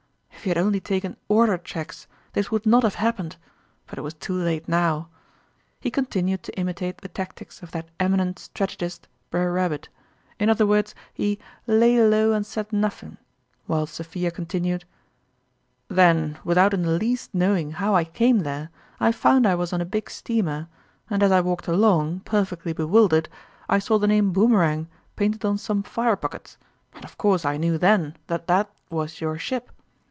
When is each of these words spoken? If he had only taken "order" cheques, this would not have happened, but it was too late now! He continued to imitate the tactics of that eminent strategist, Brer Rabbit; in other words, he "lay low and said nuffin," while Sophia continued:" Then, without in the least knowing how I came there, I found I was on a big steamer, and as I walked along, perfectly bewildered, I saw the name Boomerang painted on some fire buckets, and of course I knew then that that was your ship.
If 0.33 0.45
he 0.45 0.49
had 0.49 0.57
only 0.57 0.79
taken 0.79 1.17
"order" 1.27 1.55
cheques, 1.59 2.07
this 2.33 2.49
would 2.49 2.65
not 2.65 2.81
have 2.81 2.95
happened, 2.95 3.35
but 3.85 3.99
it 3.99 4.01
was 4.01 4.15
too 4.15 4.33
late 4.33 4.67
now! 4.67 5.07
He 5.79 5.91
continued 5.91 6.41
to 6.41 6.59
imitate 6.59 6.97
the 6.97 7.09
tactics 7.09 7.61
of 7.61 7.69
that 7.73 7.89
eminent 7.99 8.39
strategist, 8.39 9.07
Brer 9.29 9.53
Rabbit; 9.53 9.89
in 10.39 10.49
other 10.49 10.65
words, 10.65 10.95
he 11.13 11.37
"lay 11.67 12.01
low 12.03 12.31
and 12.33 12.43
said 12.43 12.73
nuffin," 12.73 13.19
while 13.67 13.85
Sophia 13.85 14.31
continued:" 14.31 14.83
Then, 15.89 16.39
without 16.43 16.73
in 16.73 16.81
the 16.81 16.97
least 16.97 17.35
knowing 17.35 17.73
how 17.73 17.93
I 17.93 18.03
came 18.03 18.39
there, 18.39 18.71
I 18.99 19.11
found 19.11 19.45
I 19.45 19.53
was 19.53 19.71
on 19.73 19.79
a 19.81 19.85
big 19.85 20.09
steamer, 20.09 20.67
and 21.07 21.21
as 21.21 21.31
I 21.31 21.41
walked 21.41 21.67
along, 21.67 22.21
perfectly 22.21 22.73
bewildered, 22.73 23.29
I 23.69 23.77
saw 23.77 23.99
the 23.99 24.07
name 24.07 24.31
Boomerang 24.33 24.87
painted 25.15 25.45
on 25.45 25.59
some 25.59 25.83
fire 25.83 26.15
buckets, 26.15 26.57
and 26.95 27.03
of 27.05 27.15
course 27.19 27.45
I 27.45 27.57
knew 27.57 27.77
then 27.77 28.17
that 28.25 28.47
that 28.47 28.71
was 28.89 29.21
your 29.21 29.37
ship. 29.37 29.71